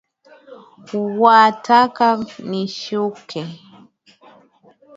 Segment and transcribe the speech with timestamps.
[1.21, 2.07] Wataka
[2.49, 3.41] nishuke?